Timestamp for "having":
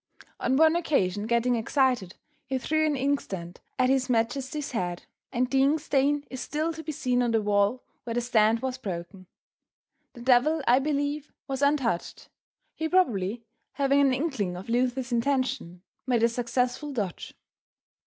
13.73-14.01